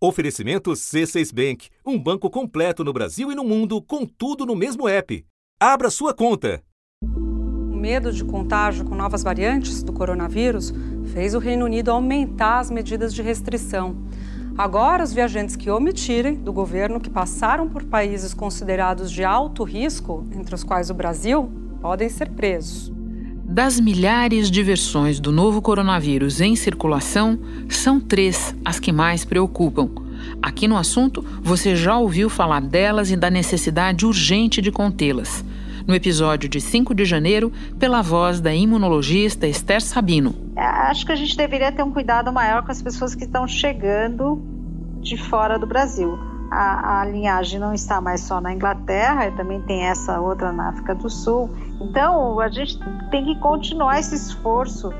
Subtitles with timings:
[0.00, 4.88] Oferecimento C6 Bank, um banco completo no Brasil e no mundo, com tudo no mesmo
[4.88, 5.26] app.
[5.58, 6.62] Abra sua conta.
[7.02, 10.72] O medo de contágio com novas variantes do coronavírus
[11.12, 13.96] fez o Reino Unido aumentar as medidas de restrição.
[14.56, 20.24] Agora, os viajantes que omitirem do governo que passaram por países considerados de alto risco,
[20.32, 22.97] entre os quais o Brasil, podem ser presos.
[23.50, 29.88] Das milhares de versões do novo coronavírus em circulação, são três as que mais preocupam.
[30.42, 35.42] Aqui no assunto, você já ouviu falar delas e da necessidade urgente de contê-las.
[35.86, 40.34] No episódio de 5 de janeiro, pela voz da imunologista Esther Sabino.
[40.54, 43.48] É, acho que a gente deveria ter um cuidado maior com as pessoas que estão
[43.48, 44.42] chegando
[45.00, 49.82] de fora do Brasil a, a, linhagem não está mais só na Inglaterra, também tem
[49.82, 51.50] essa outra na África do Sul.
[51.80, 52.78] Então, a gente
[53.10, 54.92] tem que continuar esse esforço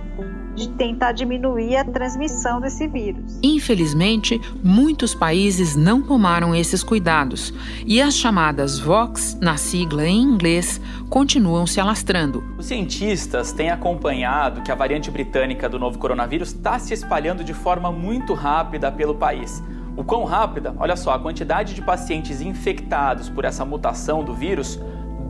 [0.55, 3.39] de tentar diminuir a transmissão desse vírus.
[3.43, 7.55] Infelizmente, muitos países não tomaram esses cuidados
[7.87, 12.45] e as chamadas VOX, na sigla em inglês, continuam se alastrando.
[12.59, 17.55] Os cientistas têm acompanhado que a variante britânica do novo coronavírus está se espalhando de
[17.55, 19.63] forma muito rápida pelo país.
[19.99, 20.73] O quão rápida?
[20.79, 24.79] Olha só, a quantidade de pacientes infectados por essa mutação do vírus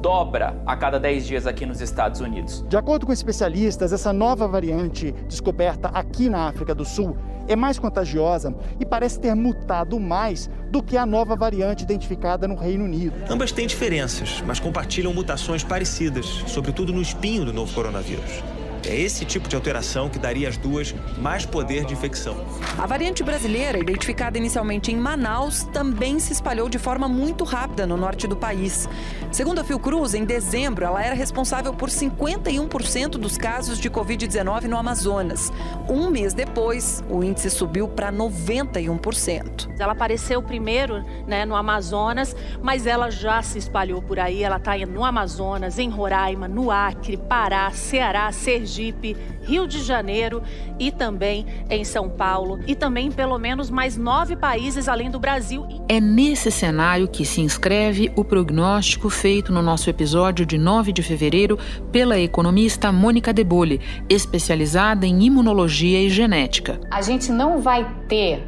[0.03, 2.63] dobra a cada 10 dias aqui nos Estados Unidos.
[2.69, 7.17] De acordo com especialistas, essa nova variante descoberta aqui na África do Sul
[7.49, 12.55] é mais contagiosa e parece ter mutado mais do que a nova variante identificada no
[12.55, 13.15] Reino Unido.
[13.31, 18.45] Ambas têm diferenças, mas compartilham mutações parecidas, sobretudo no espinho do novo coronavírus.
[18.87, 22.37] É esse tipo de alteração que daria às duas mais poder de infecção.
[22.79, 27.97] A variante brasileira, identificada inicialmente em Manaus, também se espalhou de forma muito rápida no
[27.97, 28.89] norte do país.
[29.31, 34.77] Segundo a Fiocruz, em dezembro, ela era responsável por 51% dos casos de Covid-19 no
[34.77, 35.53] Amazonas.
[35.89, 39.69] Um mês depois, o índice subiu para 91%.
[39.79, 44.43] Ela apareceu primeiro né, no Amazonas, mas ela já se espalhou por aí.
[44.43, 48.68] Ela está no Amazonas, em Roraima, no Acre, Pará, Ceará, Sergipe.
[48.69, 50.43] Sergipe, Rio de Janeiro
[50.79, 55.19] e também em São Paulo e também em pelo menos mais nove países além do
[55.19, 55.67] Brasil.
[55.89, 61.03] É nesse cenário que se inscreve o prognóstico feito no nosso episódio de 9 de
[61.03, 61.59] fevereiro
[61.91, 66.79] pela economista Mônica Debole, especializada em imunologia e genética.
[66.91, 68.47] A gente não vai ter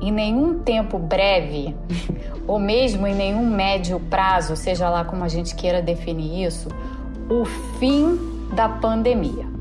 [0.00, 1.74] em nenhum tempo breve
[2.46, 6.68] ou mesmo em nenhum médio prazo, seja lá como a gente queira definir isso,
[7.28, 7.44] o
[7.78, 8.18] fim
[8.54, 9.57] da pandemia.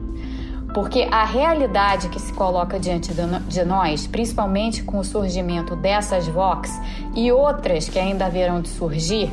[0.74, 6.72] Porque a realidade que se coloca diante de nós, principalmente com o surgimento dessas VOX
[7.16, 9.32] e outras que ainda haverão de surgir,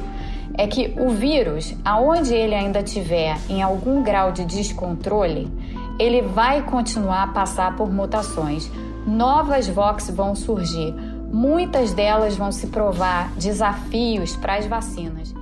[0.56, 5.50] é que o vírus, aonde ele ainda tiver em algum grau de descontrole,
[5.98, 8.70] ele vai continuar a passar por mutações.
[9.06, 10.94] Novas VOX vão surgir,
[11.32, 15.34] muitas delas vão se provar desafios para as vacinas.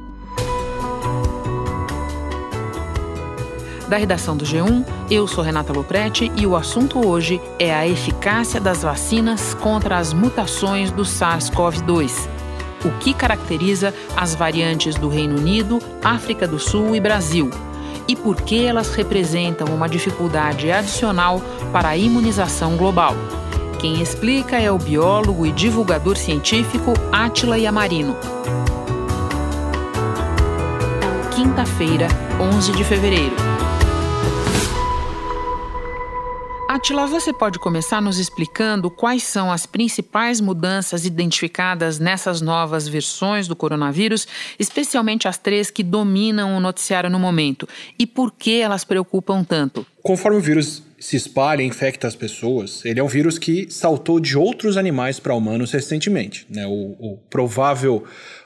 [3.92, 8.58] Da redação do G1, eu sou Renata Loprete e o assunto hoje é a eficácia
[8.58, 12.26] das vacinas contra as mutações do SARS-CoV-2.
[12.86, 17.50] O que caracteriza as variantes do Reino Unido, África do Sul e Brasil?
[18.08, 23.14] E por que elas representam uma dificuldade adicional para a imunização global?
[23.78, 28.16] Quem explica é o biólogo e divulgador científico Átila Yamarino.
[31.36, 32.08] Quinta-feira,
[32.40, 33.51] 11 de fevereiro.
[36.68, 43.46] Atila, você pode começar nos explicando quais são as principais mudanças identificadas nessas novas versões
[43.46, 44.26] do coronavírus,
[44.58, 47.68] especialmente as três que dominam o noticiário no momento,
[47.98, 49.86] e por que elas preocupam tanto?
[50.02, 54.18] Conforme o vírus se espalha e infecta as pessoas, ele é um vírus que saltou
[54.18, 56.46] de outros animais para humanos recentemente.
[56.48, 56.66] Né?
[56.66, 58.04] O, o provável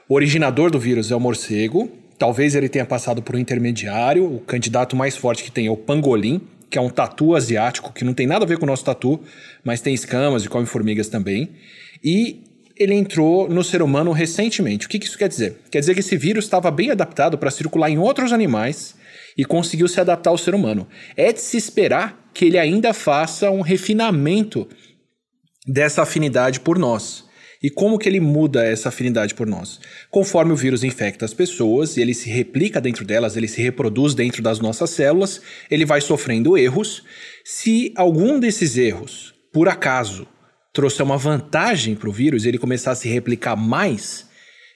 [0.08, 4.24] originador do vírus é o morcego, Talvez ele tenha passado por um intermediário.
[4.24, 6.40] O candidato mais forte que tem é o pangolim,
[6.70, 9.20] que é um tatu asiático, que não tem nada a ver com o nosso tatu,
[9.64, 11.50] mas tem escamas e come formigas também.
[12.02, 12.42] E
[12.76, 14.86] ele entrou no ser humano recentemente.
[14.86, 15.58] O que, isso quer dizer?
[15.70, 18.94] Quer dizer que esse vírus estava bem adaptado para circular em outros animais
[19.36, 20.86] e conseguiu se adaptar ao ser humano.
[21.16, 24.68] É de se esperar que ele ainda faça um refinamento
[25.66, 27.25] dessa afinidade por nós.
[27.66, 29.80] E como que ele muda essa afinidade por nós?
[30.08, 34.14] Conforme o vírus infecta as pessoas e ele se replica dentro delas, ele se reproduz
[34.14, 37.02] dentro das nossas células, ele vai sofrendo erros.
[37.44, 40.28] Se algum desses erros, por acaso,
[40.72, 44.28] trouxer uma vantagem para o vírus e ele começar a se replicar mais,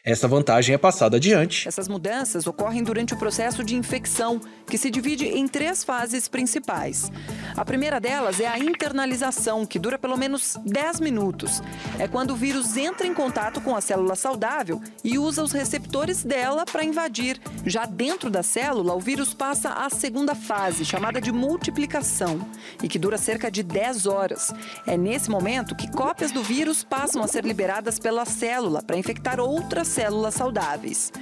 [0.03, 1.69] essa vantagem é passada adiante.
[1.69, 7.13] Essas mudanças ocorrem durante o processo de infecção, que se divide em três fases principais.
[7.55, 11.63] A primeira delas é a internalização, que dura pelo menos 10 minutos.
[11.99, 16.25] É quando o vírus entra em contato com a célula saudável e usa os receptores
[16.25, 17.39] dela para invadir.
[17.67, 22.41] Já dentro da célula, o vírus passa à segunda fase, chamada de multiplicação,
[22.83, 24.51] e que dura cerca de 10 horas.
[24.87, 29.39] É nesse momento que cópias do vírus passam a ser liberadas pela célula para infectar
[29.39, 31.13] outras células saudáveis.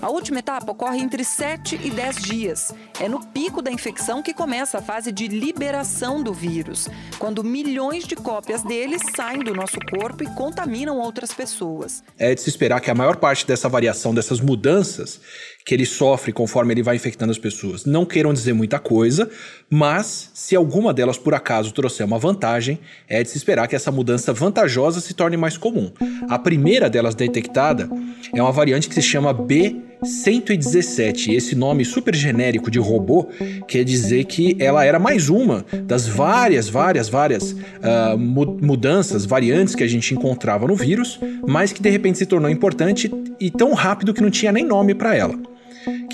[0.00, 2.72] A última etapa ocorre entre 7 e 10 dias.
[3.00, 6.88] É no pico da infecção que começa a fase de liberação do vírus,
[7.18, 12.02] quando milhões de cópias dele saem do nosso corpo e contaminam outras pessoas.
[12.18, 15.20] É de se esperar que a maior parte dessa variação, dessas mudanças
[15.66, 19.28] que ele sofre conforme ele vai infectando as pessoas, não queiram dizer muita coisa,
[19.68, 22.78] mas se alguma delas por acaso trouxer uma vantagem,
[23.08, 25.90] é de se esperar que essa mudança vantajosa se torne mais comum.
[26.30, 27.90] A primeira delas detectada
[28.32, 31.34] é uma variante que se chama B117.
[31.34, 33.28] Esse nome super genérico de robô
[33.66, 39.82] quer dizer que ela era mais uma das várias, várias, várias uh, mudanças, variantes que
[39.82, 44.14] a gente encontrava no vírus, mas que de repente se tornou importante e tão rápido
[44.14, 45.55] que não tinha nem nome para ela.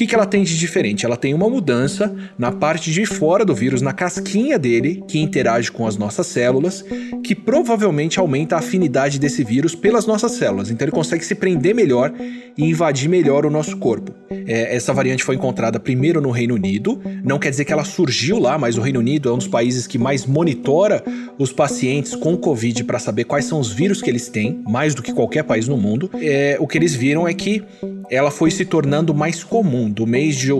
[0.03, 1.07] Que, que ela tem de diferente?
[1.07, 5.71] Ela tem uma mudança na parte de fora do vírus, na casquinha dele, que interage
[5.71, 6.85] com as nossas células,
[7.23, 10.73] que provavelmente aumenta a afinidade desse vírus pelas nossas células.
[10.73, 12.13] Então ele consegue se prender melhor
[12.59, 14.13] e invadir melhor o nosso corpo.
[14.29, 18.41] É, essa variante foi encontrada primeiro no Reino Unido, não quer dizer que ela surgiu
[18.41, 21.05] lá, mas o Reino Unido é um dos países que mais monitora
[21.39, 25.03] os pacientes com Covid para saber quais são os vírus que eles têm, mais do
[25.03, 26.11] que qualquer país no mundo.
[26.21, 27.63] É, o que eles viram é que
[28.11, 29.92] ela foi se tornando mais comum.
[29.93, 30.51] Do mês de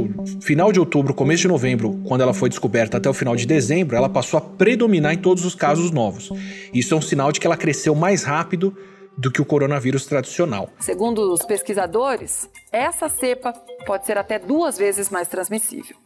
[0.43, 3.97] final de outubro, começo de novembro, quando ela foi descoberta até o final de dezembro,
[3.97, 6.31] ela passou a predominar em todos os casos novos.
[6.75, 8.77] Isso é um sinal de que ela cresceu mais rápido
[9.17, 10.69] do que o coronavírus tradicional.
[10.79, 13.55] Segundo os pesquisadores, essa cepa
[13.87, 15.97] pode ser até duas vezes mais transmissível.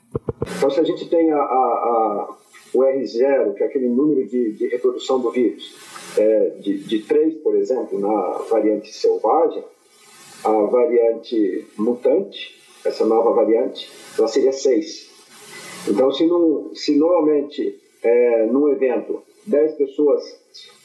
[0.57, 2.37] Então, se a gente tem a, a, a,
[2.75, 5.75] o R0, que é aquele número de, de reprodução do vírus,
[6.17, 9.65] é, de, de 3, por exemplo, na variante selvagem,
[10.45, 12.56] a variante mutante,
[12.87, 15.11] essa nova variante, ela seria 6.
[15.89, 16.29] Então, se,
[16.75, 20.23] se normalmente é, num evento 10 pessoas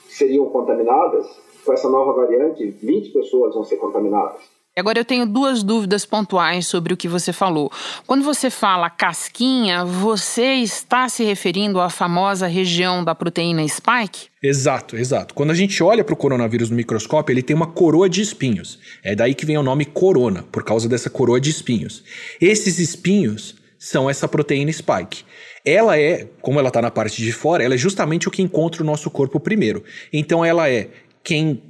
[0.09, 1.27] seriam contaminadas,
[1.65, 4.41] com essa nova variante, 20 pessoas vão ser contaminadas.
[4.73, 7.69] Agora eu tenho duas dúvidas pontuais sobre o que você falou.
[8.07, 14.29] Quando você fala casquinha, você está se referindo à famosa região da proteína spike?
[14.41, 15.33] Exato, exato.
[15.33, 18.79] Quando a gente olha para o coronavírus no microscópio, ele tem uma coroa de espinhos.
[19.03, 22.01] É daí que vem o nome corona, por causa dessa coroa de espinhos.
[22.39, 25.25] Esses espinhos são essa proteína spike.
[25.65, 28.81] Ela é, como ela está na parte de fora, ela é justamente o que encontra
[28.81, 29.83] o nosso corpo primeiro.
[30.13, 30.87] Então ela é
[31.21, 31.61] quem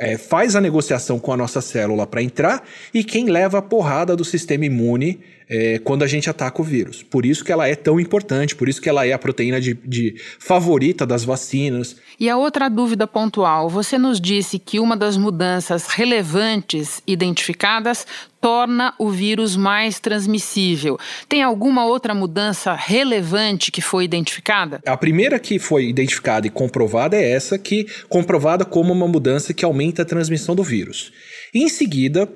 [0.00, 4.16] é, faz a negociação com a nossa célula para entrar e quem leva a porrada
[4.16, 5.20] do sistema imune
[5.50, 7.02] é, quando a gente ataca o vírus.
[7.02, 9.74] Por isso que ela é tão importante, por isso que ela é a proteína de,
[9.74, 11.96] de favorita das vacinas.
[12.20, 18.06] E a outra dúvida pontual, você nos disse que uma das mudanças relevantes identificadas
[18.40, 20.96] torna o vírus mais transmissível.
[21.28, 24.80] Tem alguma outra mudança relevante que foi identificada?
[24.86, 29.64] A primeira que foi identificada e comprovada é essa que comprovada como uma mudança que
[29.64, 31.12] aumenta a transmissão do vírus.
[31.52, 32.28] Em seguida,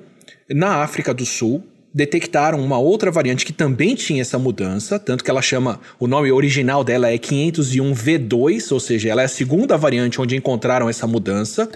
[0.49, 1.63] na África do Sul,
[1.95, 6.29] detectaram uma outra variante que também tinha essa mudança, tanto que ela chama, o nome
[6.29, 11.69] original dela é 501V2, ou seja, ela é a segunda variante onde encontraram essa mudança,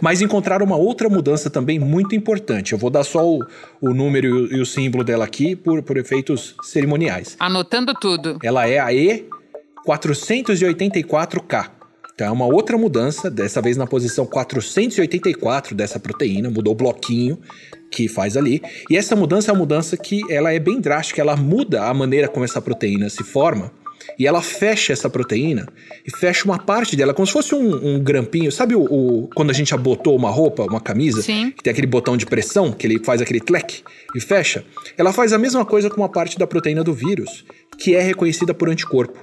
[0.00, 2.72] mas encontraram uma outra mudança também muito importante.
[2.72, 3.44] Eu vou dar só o,
[3.78, 7.36] o número e o, símbolo dela aqui por, por efeitos cerimoniais.
[7.38, 8.38] Anotando tudo.
[8.42, 11.75] Ela é a E484K.
[12.16, 17.38] Então é uma outra mudança, dessa vez na posição 484 dessa proteína, mudou o bloquinho
[17.90, 18.62] que faz ali.
[18.88, 22.26] E essa mudança é uma mudança que ela é bem drástica, ela muda a maneira
[22.26, 23.70] como essa proteína se forma.
[24.18, 25.68] E ela fecha essa proteína
[26.06, 28.50] e fecha uma parte dela, como se fosse um, um grampinho.
[28.50, 31.20] Sabe o, o, quando a gente abotou uma roupa, uma camisa?
[31.20, 31.50] Sim.
[31.50, 33.82] Que tem aquele botão de pressão, que ele faz aquele tlec
[34.14, 34.64] e fecha?
[34.96, 37.44] Ela faz a mesma coisa com uma parte da proteína do vírus,
[37.76, 39.18] que é reconhecida por anticorpo.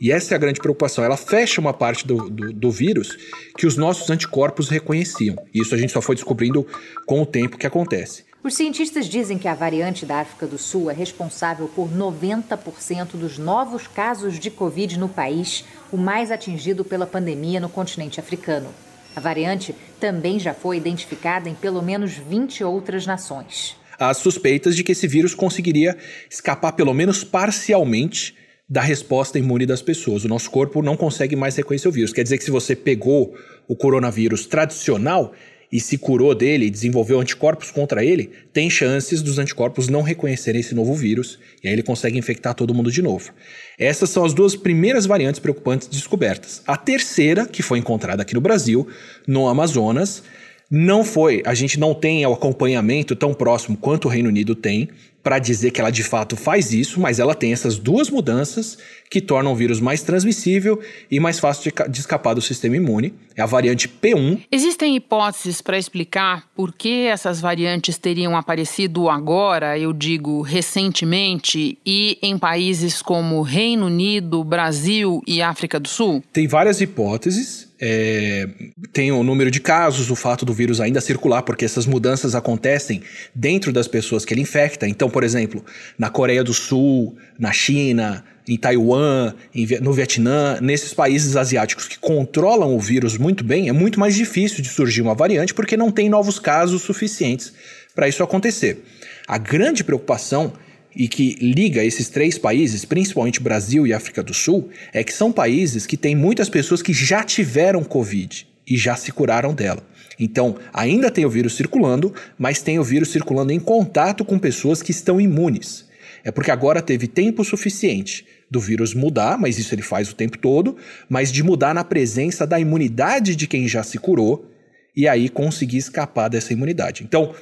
[0.00, 1.02] E essa é a grande preocupação.
[1.02, 3.16] Ela fecha uma parte do, do, do, vírus
[3.56, 5.36] que os nossos anticorpos reconheciam.
[5.52, 6.64] E isso a gente só foi descobrindo
[7.04, 8.24] com o tempo que acontece.
[8.44, 13.36] Os cientistas dizem que a variante da África do Sul é responsável por 90% dos
[13.36, 18.68] novos casos de Covid no país, o mais atingido pela pandemia no continente africano.
[19.16, 23.76] A variante também já foi identificada em pelo menos 20 outras nações.
[23.98, 25.98] Há suspeitas de que esse vírus conseguiria
[26.30, 28.36] escapar pelo menos parcialmente
[28.68, 30.24] da resposta imune das pessoas.
[30.24, 32.12] O nosso corpo não consegue mais reconhecer o vírus.
[32.12, 33.34] Quer dizer que se você pegou
[33.66, 35.32] o coronavírus tradicional,
[35.70, 40.74] e se curou dele desenvolveu anticorpos contra ele, tem chances dos anticorpos não reconhecerem esse
[40.74, 43.32] novo vírus e aí ele consegue infectar todo mundo de novo.
[43.78, 46.62] Essas são as duas primeiras variantes preocupantes descobertas.
[46.66, 48.88] A terceira, que foi encontrada aqui no Brasil,
[49.26, 50.22] no Amazonas,
[50.70, 54.88] não foi, a gente não tem o acompanhamento tão próximo quanto o Reino Unido tem
[55.22, 58.78] para dizer que ela de fato faz isso, mas ela tem essas duas mudanças
[59.10, 63.14] que tornam o vírus mais transmissível e mais fácil de, de escapar do sistema imune.
[63.36, 64.42] É a variante P1.
[64.50, 72.18] Existem hipóteses para explicar por que essas variantes teriam aparecido agora, eu digo recentemente, e
[72.22, 76.22] em países como Reino Unido, Brasil e África do Sul?
[76.32, 77.67] Tem várias hipóteses.
[77.80, 78.48] É,
[78.92, 83.02] tem o número de casos, o fato do vírus ainda circular, porque essas mudanças acontecem
[83.34, 84.88] dentro das pessoas que ele infecta.
[84.88, 85.64] Então, por exemplo,
[85.96, 89.34] na Coreia do Sul, na China, em Taiwan,
[89.80, 94.62] no Vietnã, nesses países asiáticos que controlam o vírus muito bem, é muito mais difícil
[94.62, 97.52] de surgir uma variante porque não tem novos casos suficientes
[97.94, 98.82] para isso acontecer.
[99.26, 100.52] A grande preocupação
[100.94, 105.30] e que liga esses três países, principalmente Brasil e África do Sul, é que são
[105.32, 109.82] países que têm muitas pessoas que já tiveram Covid e já se curaram dela.
[110.18, 114.82] Então, ainda tem o vírus circulando, mas tem o vírus circulando em contato com pessoas
[114.82, 115.86] que estão imunes.
[116.24, 120.36] É porque agora teve tempo suficiente do vírus mudar, mas isso ele faz o tempo
[120.38, 120.76] todo,
[121.08, 124.50] mas de mudar na presença da imunidade de quem já se curou
[124.96, 127.04] e aí conseguir escapar dessa imunidade.
[127.04, 127.34] Então,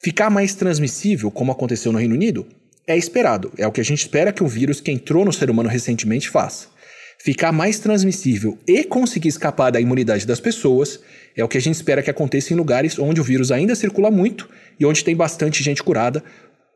[0.00, 2.46] ficar mais transmissível, como aconteceu no Reino Unido,
[2.86, 3.52] é esperado.
[3.58, 6.28] É o que a gente espera que o vírus que entrou no ser humano recentemente
[6.28, 6.68] faça.
[7.20, 11.00] Ficar mais transmissível e conseguir escapar da imunidade das pessoas
[11.36, 14.10] é o que a gente espera que aconteça em lugares onde o vírus ainda circula
[14.10, 16.22] muito e onde tem bastante gente curada,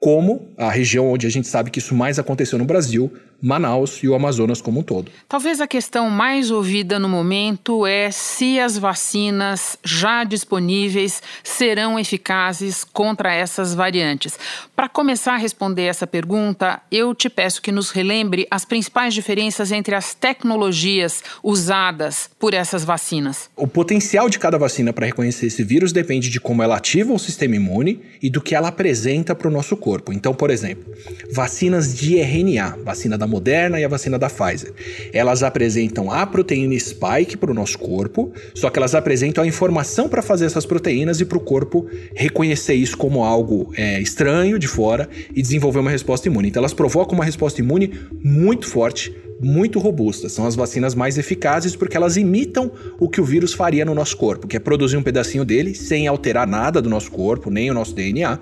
[0.03, 4.09] como a região onde a gente sabe que isso mais aconteceu no Brasil, Manaus e
[4.09, 5.11] o Amazonas como um todo.
[5.29, 12.85] Talvez a questão mais ouvida no momento é se as vacinas já disponíveis serão eficazes
[12.85, 14.39] contra essas variantes.
[14.75, 19.73] Para começar a responder essa pergunta, eu te peço que nos relembre as principais diferenças
[19.73, 23.51] entre as tecnologias usadas por essas vacinas.
[23.57, 27.19] O potencial de cada vacina para reconhecer esse vírus depende de como ela ativa o
[27.19, 29.92] sistema imune e do que ela apresenta para o nosso corpo.
[30.13, 30.85] Então, por exemplo,
[31.33, 34.73] vacinas de RNA, vacina da Moderna e a vacina da Pfizer.
[35.13, 40.09] Elas apresentam a proteína spike para o nosso corpo, só que elas apresentam a informação
[40.09, 44.69] para fazer essas proteínas e para o corpo reconhecer isso como algo é, estranho de
[44.69, 46.49] fora e desenvolver uma resposta imune.
[46.49, 50.29] Então elas provocam uma resposta imune muito forte, muito robusta.
[50.29, 54.17] São as vacinas mais eficazes porque elas imitam o que o vírus faria no nosso
[54.17, 57.75] corpo, que é produzir um pedacinho dele sem alterar nada do nosso corpo, nem o
[57.75, 58.39] nosso DNA,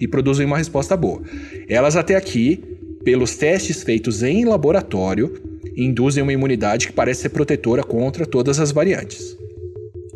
[0.00, 1.22] e produzem uma resposta boa.
[1.68, 2.62] Elas até aqui
[3.04, 5.34] pelos testes feitos em laboratório,
[5.76, 9.36] induzem uma imunidade que parece ser protetora contra todas as variantes.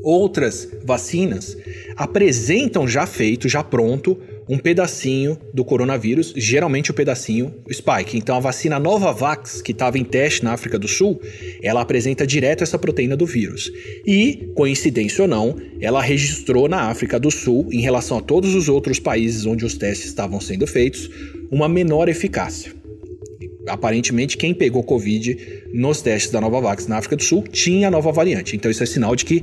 [0.03, 1.57] Outras vacinas
[1.97, 4.17] apresentam já feito, já pronto,
[4.49, 8.17] um pedacinho do coronavírus, geralmente o pedacinho spike.
[8.17, 11.21] Então a vacina Novavax, que estava em teste na África do Sul,
[11.63, 13.71] ela apresenta direto essa proteína do vírus.
[14.07, 18.69] E, coincidência ou não, ela registrou na África do Sul, em relação a todos os
[18.69, 21.11] outros países onde os testes estavam sendo feitos,
[21.51, 22.79] uma menor eficácia
[23.69, 25.37] aparentemente quem pegou Covid
[25.73, 28.57] nos testes da Novavax na África do Sul tinha a nova variante.
[28.57, 29.43] Então isso é sinal de que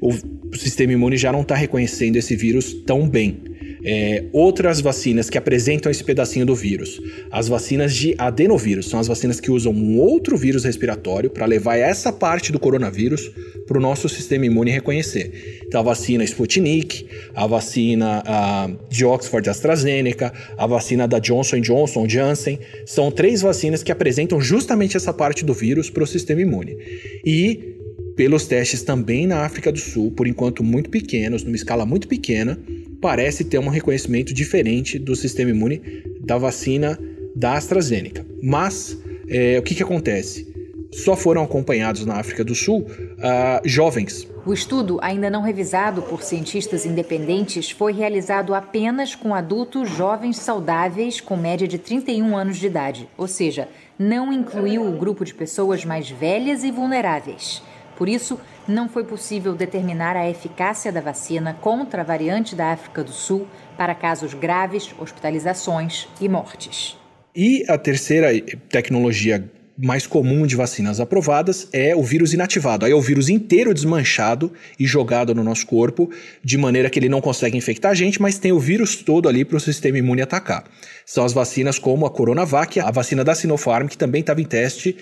[0.00, 0.12] o
[0.56, 3.55] sistema imune já não está reconhecendo esse vírus tão bem.
[3.88, 7.00] É, outras vacinas que apresentam esse pedacinho do vírus,
[7.30, 11.76] as vacinas de adenovírus, são as vacinas que usam um outro vírus respiratório para levar
[11.76, 13.30] essa parte do coronavírus
[13.64, 15.62] para o nosso sistema imune reconhecer.
[15.64, 22.08] Então, a vacina Sputnik, a vacina a, de Oxford AstraZeneca, a vacina da Johnson Johnson
[22.08, 26.76] Janssen, são três vacinas que apresentam justamente essa parte do vírus para o sistema imune.
[27.24, 27.75] E
[28.16, 32.58] pelos testes também na África do Sul, por enquanto muito pequenos, numa escala muito pequena,
[33.00, 35.82] parece ter um reconhecimento diferente do sistema imune
[36.20, 36.98] da vacina
[37.36, 38.24] da AstraZeneca.
[38.42, 40.50] Mas é, o que, que acontece?
[40.92, 44.26] Só foram acompanhados na África do Sul uh, jovens.
[44.46, 51.20] O estudo, ainda não revisado por cientistas independentes, foi realizado apenas com adultos jovens saudáveis
[51.20, 53.68] com média de 31 anos de idade, ou seja,
[53.98, 57.60] não incluiu o grupo de pessoas mais velhas e vulneráveis.
[57.96, 58.38] Por isso,
[58.68, 63.46] não foi possível determinar a eficácia da vacina contra a variante da África do Sul
[63.76, 66.96] para casos graves, hospitalizações e mortes.
[67.34, 68.28] E a terceira
[68.68, 72.86] tecnologia mais comum de vacinas aprovadas é o vírus inativado.
[72.86, 76.10] Aí é o vírus inteiro desmanchado e jogado no nosso corpo,
[76.42, 79.44] de maneira que ele não consegue infectar a gente, mas tem o vírus todo ali
[79.44, 80.64] para o sistema imune atacar.
[81.04, 84.96] São as vacinas como a Coronavac, a vacina da Sinopharm, que também estava em teste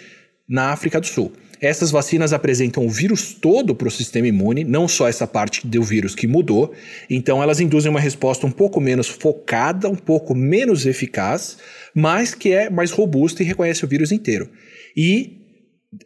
[0.49, 1.33] na África do Sul.
[1.61, 5.83] Essas vacinas apresentam o vírus todo para o sistema imune, não só essa parte do
[5.83, 6.75] vírus que mudou.
[7.09, 11.57] Então, elas induzem uma resposta um pouco menos focada, um pouco menos eficaz,
[11.95, 14.51] mas que é mais robusta e reconhece o vírus inteiro.
[14.97, 15.41] E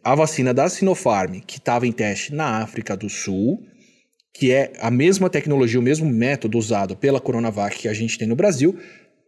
[0.03, 3.59] a vacina da Sinopharm, que estava em teste na África do Sul,
[4.33, 8.27] que é a mesma tecnologia, o mesmo método usado pela Coronavac que a gente tem
[8.27, 8.77] no Brasil,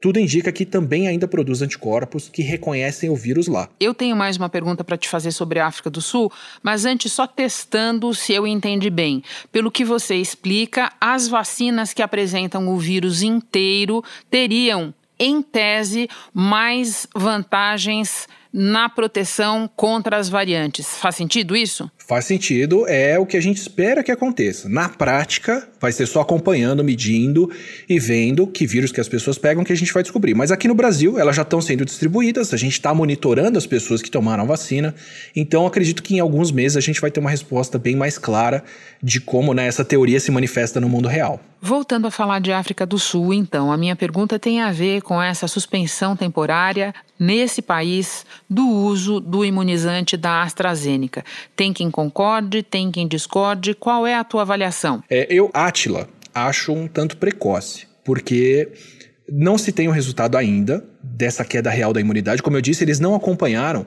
[0.01, 3.69] tudo indica que também ainda produz anticorpos que reconhecem o vírus lá.
[3.79, 6.31] Eu tenho mais uma pergunta para te fazer sobre a África do Sul,
[6.63, 9.23] mas antes só testando se eu entendi bem.
[9.51, 17.05] Pelo que você explica, as vacinas que apresentam o vírus inteiro teriam, em tese, mais
[17.15, 20.97] vantagens na proteção contra as variantes.
[20.97, 21.89] Faz sentido isso?
[21.97, 24.67] Faz sentido, é o que a gente espera que aconteça.
[24.67, 27.49] Na prática, vai ser só acompanhando, medindo
[27.89, 30.35] e vendo que vírus que as pessoas pegam que a gente vai descobrir.
[30.35, 34.01] Mas aqui no Brasil, elas já estão sendo distribuídas, a gente está monitorando as pessoas
[34.01, 34.93] que tomaram a vacina,
[35.35, 38.63] então acredito que em alguns meses a gente vai ter uma resposta bem mais clara
[39.01, 41.39] de como né, essa teoria se manifesta no mundo real.
[41.63, 45.21] Voltando a falar de África do Sul, então, a minha pergunta tem a ver com
[45.21, 51.23] essa suspensão temporária nesse país do uso do imunizante da AstraZeneca.
[51.55, 53.75] Tem quem concorde, tem quem discorde.
[53.75, 55.03] Qual é a tua avaliação?
[55.07, 58.73] É, eu, Átila, acho um tanto precoce, porque
[59.31, 62.43] não se tem o resultado ainda dessa queda real da imunidade.
[62.43, 63.85] Como eu disse, eles não acompanharam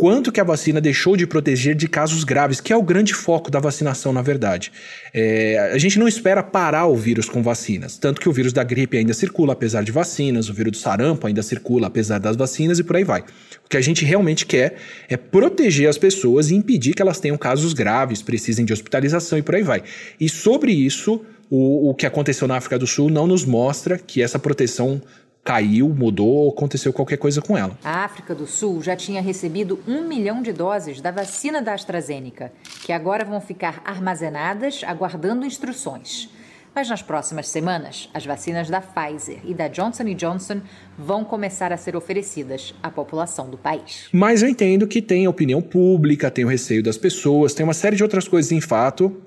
[0.00, 3.50] quanto que a vacina deixou de proteger de casos graves, que é o grande foco
[3.50, 4.72] da vacinação, na verdade.
[5.12, 8.64] É, a gente não espera parar o vírus com vacinas, tanto que o vírus da
[8.64, 12.78] gripe ainda circula apesar de vacinas, o vírus do sarampo ainda circula apesar das vacinas
[12.78, 13.20] e por aí vai.
[13.62, 14.76] O que a gente realmente quer
[15.06, 19.42] é proteger as pessoas e impedir que elas tenham casos graves, precisem de hospitalização e
[19.42, 19.82] por aí vai.
[20.18, 24.22] E sobre isso, o, o que aconteceu na África do Sul não nos mostra que
[24.22, 25.02] essa proteção
[25.44, 27.78] caiu, mudou ou aconteceu qualquer coisa com ela.
[27.82, 32.52] A África do Sul já tinha recebido um milhão de doses da vacina da AstraZeneca,
[32.84, 36.28] que agora vão ficar armazenadas aguardando instruções.
[36.72, 40.60] Mas nas próximas semanas, as vacinas da Pfizer e da Johnson Johnson
[40.96, 44.08] vão começar a ser oferecidas à população do país.
[44.12, 47.96] Mas eu entendo que tem opinião pública, tem o receio das pessoas, tem uma série
[47.96, 49.20] de outras coisas em fato,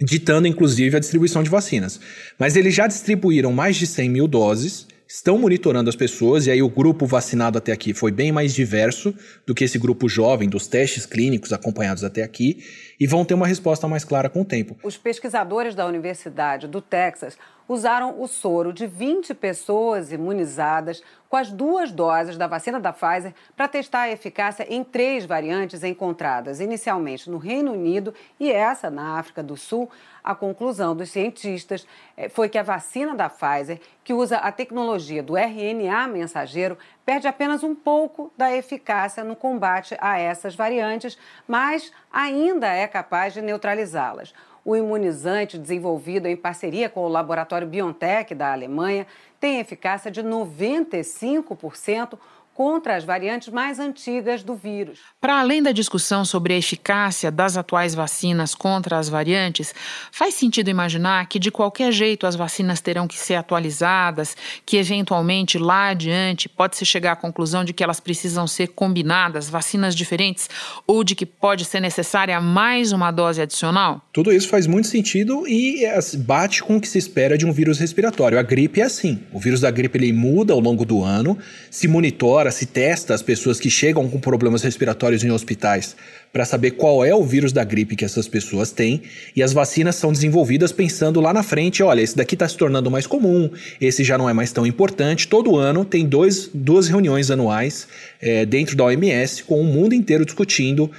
[0.00, 2.00] ditando inclusive a distribuição de vacinas.
[2.36, 6.62] Mas eles já distribuíram mais de 100 mil doses estão monitorando as pessoas, e aí
[6.62, 9.14] o grupo vacinado até aqui foi bem mais diverso
[9.46, 12.64] do que esse grupo jovem dos testes clínicos acompanhados até aqui,
[12.98, 14.74] e vão ter uma resposta mais clara com o tempo.
[14.82, 17.36] Os pesquisadores da Universidade do Texas
[17.68, 23.34] usaram o soro de 20 pessoas imunizadas com as duas doses da vacina da Pfizer
[23.56, 29.18] para testar a eficácia em três variantes encontradas inicialmente no Reino Unido e essa na
[29.18, 29.90] África do Sul.
[30.24, 35.22] A conclusão dos cientistas eh, foi que a vacina da Pfizer, que usa a tecnologia
[35.22, 41.90] do RNA mensageiro, perde apenas um pouco da eficácia no combate a essas variantes, mas
[42.12, 44.32] ainda é capaz de neutralizá-las.
[44.64, 49.08] O imunizante desenvolvido em parceria com o laboratório BioNTech da Alemanha
[49.40, 52.16] tem eficácia de 95%
[52.54, 54.98] contra as variantes mais antigas do vírus.
[55.20, 59.74] Para além da discussão sobre a eficácia das atuais vacinas contra as variantes,
[60.10, 64.36] faz sentido imaginar que de qualquer jeito as vacinas terão que ser atualizadas,
[64.66, 69.94] que eventualmente lá adiante pode-se chegar à conclusão de que elas precisam ser combinadas, vacinas
[69.94, 70.48] diferentes,
[70.86, 74.02] ou de que pode ser necessária mais uma dose adicional?
[74.12, 77.52] Tudo isso faz muito sentido e é, bate com o que se espera de um
[77.52, 78.38] vírus respiratório.
[78.38, 79.20] A gripe é assim.
[79.32, 81.38] O vírus da gripe ele muda ao longo do ano,
[81.70, 85.94] se monitora agora se testa as pessoas que chegam com problemas respiratórios em hospitais
[86.32, 89.02] para saber qual é o vírus da gripe que essas pessoas têm
[89.36, 92.90] e as vacinas são desenvolvidas pensando lá na frente, olha, esse daqui está se tornando
[92.90, 93.48] mais comum,
[93.80, 95.28] esse já não é mais tão importante.
[95.28, 97.86] Todo ano tem dois, duas reuniões anuais
[98.20, 100.90] é, dentro da OMS com o mundo inteiro discutindo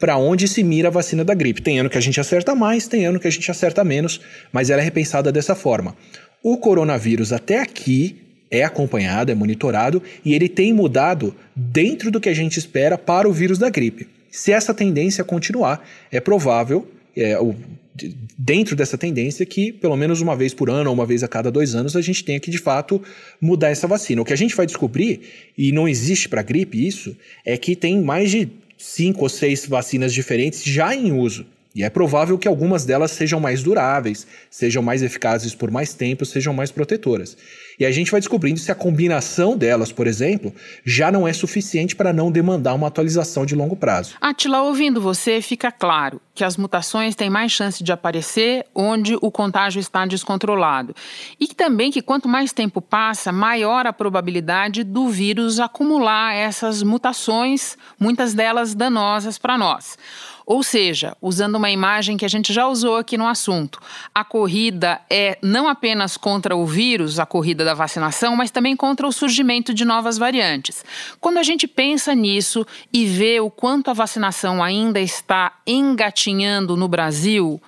[0.00, 1.62] para onde se mira a vacina da gripe.
[1.62, 4.68] Tem ano que a gente acerta mais, tem ano que a gente acerta menos, mas
[4.68, 5.94] ela é repensada dessa forma.
[6.42, 12.28] O coronavírus até aqui é acompanhado, é monitorado e ele tem mudado dentro do que
[12.28, 14.08] a gente espera para o vírus da gripe.
[14.30, 17.54] Se essa tendência continuar, é provável, é, o,
[18.36, 21.50] dentro dessa tendência, que pelo menos uma vez por ano ou uma vez a cada
[21.50, 23.02] dois anos a gente tenha que de fato
[23.40, 24.22] mudar essa vacina.
[24.22, 25.20] O que a gente vai descobrir,
[25.56, 30.12] e não existe para gripe isso, é que tem mais de cinco ou seis vacinas
[30.14, 31.44] diferentes já em uso.
[31.78, 36.26] E é provável que algumas delas sejam mais duráveis, sejam mais eficazes por mais tempo,
[36.26, 37.36] sejam mais protetoras.
[37.78, 40.52] E a gente vai descobrindo se a combinação delas, por exemplo,
[40.84, 44.16] já não é suficiente para não demandar uma atualização de longo prazo.
[44.20, 49.30] Atila, ouvindo você, fica claro que as mutações têm mais chance de aparecer onde o
[49.30, 50.96] contágio está descontrolado.
[51.38, 57.78] E também que quanto mais tempo passa, maior a probabilidade do vírus acumular essas mutações,
[58.00, 59.96] muitas delas danosas para nós.
[60.48, 63.78] Ou seja, usando uma imagem que a gente já usou aqui no assunto,
[64.14, 69.06] a corrida é não apenas contra o vírus, a corrida da vacinação, mas também contra
[69.06, 70.82] o surgimento de novas variantes.
[71.20, 76.88] Quando a gente pensa nisso e vê o quanto a vacinação ainda está engatinhando no
[76.88, 77.60] Brasil,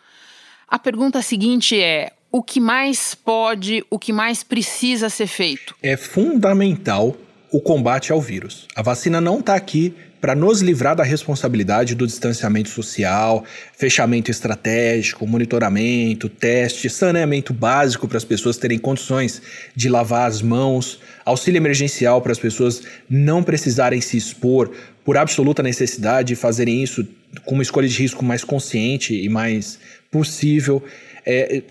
[0.66, 5.74] a pergunta seguinte é: o que mais pode, o que mais precisa ser feito?
[5.82, 7.14] É fundamental
[7.50, 8.66] o combate ao vírus.
[8.76, 13.42] A vacina não está aqui para nos livrar da responsabilidade do distanciamento social,
[13.76, 19.40] fechamento estratégico, monitoramento, teste, saneamento básico para as pessoas terem condições
[19.74, 24.70] de lavar as mãos, auxílio emergencial para as pessoas não precisarem se expor
[25.04, 27.06] por absoluta necessidade e fazerem isso
[27.44, 29.78] com uma escolha de risco mais consciente e mais
[30.10, 30.84] possível.
[31.24, 31.62] É,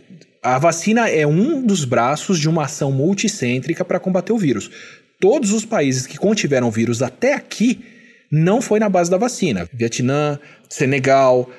[0.42, 4.72] a vacina é um dos braços de uma ação multicêntrica para combater o vírus.
[5.20, 7.84] Todos os países que contiveram vírus até aqui
[8.32, 9.68] não foi na base da vacina.
[9.74, 11.50] Vietnã, Senegal,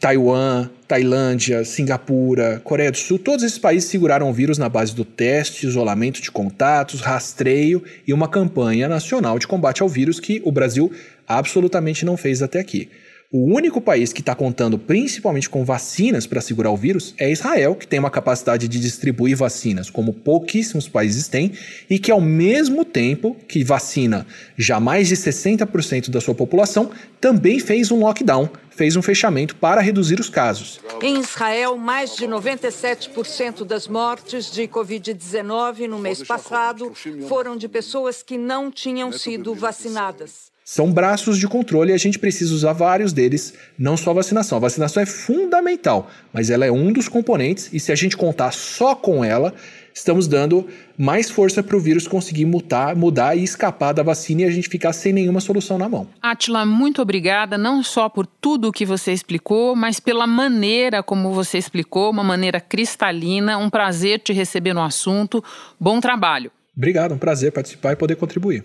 [0.00, 5.04] Taiwan, Tailândia, Singapura, Coreia do Sul, todos esses países seguraram o vírus na base do
[5.04, 10.50] teste, isolamento de contatos, rastreio e uma campanha nacional de combate ao vírus que o
[10.50, 10.90] Brasil
[11.26, 12.88] absolutamente não fez até aqui.
[13.32, 17.74] O único país que está contando principalmente com vacinas para segurar o vírus é Israel,
[17.74, 21.52] que tem uma capacidade de distribuir vacinas como pouquíssimos países têm
[21.90, 27.58] e que, ao mesmo tempo que vacina já mais de 60% da sua população, também
[27.58, 30.78] fez um lockdown, fez um fechamento para reduzir os casos.
[31.02, 36.92] Em Israel, mais de 97% das mortes de Covid-19 no mês passado
[37.28, 40.53] foram de pessoas que não tinham sido vacinadas.
[40.66, 44.56] São braços de controle e a gente precisa usar vários deles, não só a vacinação.
[44.56, 48.50] A vacinação é fundamental, mas ela é um dos componentes e se a gente contar
[48.50, 49.52] só com ela,
[49.92, 54.44] estamos dando mais força para o vírus conseguir mutar, mudar e escapar da vacina e
[54.46, 56.08] a gente ficar sem nenhuma solução na mão.
[56.22, 61.34] Atila, muito obrigada, não só por tudo o que você explicou, mas pela maneira como
[61.34, 63.58] você explicou, uma maneira cristalina.
[63.58, 65.44] Um prazer te receber no assunto.
[65.78, 66.50] Bom trabalho.
[66.74, 68.64] Obrigado, um prazer participar e poder contribuir.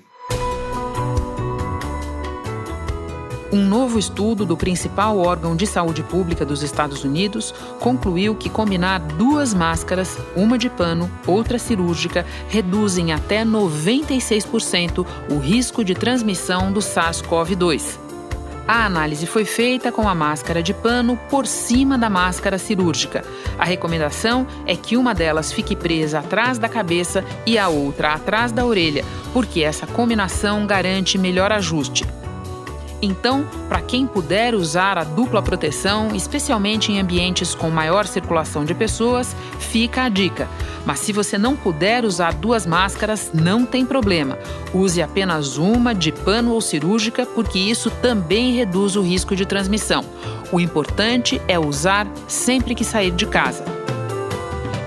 [3.51, 8.99] Um novo estudo do principal órgão de saúde pública dos Estados Unidos concluiu que combinar
[8.99, 16.79] duas máscaras, uma de pano, outra cirúrgica, reduzem até 96% o risco de transmissão do
[16.79, 17.97] SARS-CoV-2.
[18.67, 23.25] A análise foi feita com a máscara de pano por cima da máscara cirúrgica.
[23.57, 28.51] A recomendação é que uma delas fique presa atrás da cabeça e a outra atrás
[28.51, 32.05] da orelha, porque essa combinação garante melhor ajuste.
[33.01, 38.73] Então, para quem puder usar a dupla proteção, especialmente em ambientes com maior circulação de
[38.73, 40.47] pessoas, fica a dica.
[40.85, 44.37] Mas se você não puder usar duas máscaras, não tem problema.
[44.73, 50.03] Use apenas uma de pano ou cirúrgica, porque isso também reduz o risco de transmissão.
[50.51, 53.78] O importante é usar sempre que sair de casa.